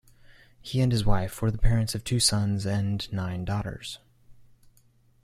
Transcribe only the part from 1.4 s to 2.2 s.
were the parents of two